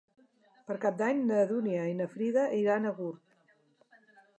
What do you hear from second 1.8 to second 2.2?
i na